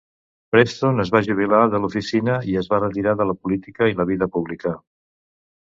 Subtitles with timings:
[0.53, 4.11] Preston es va jubilar de l'oficina i es va retirar de la política i la
[4.15, 4.77] vida pública.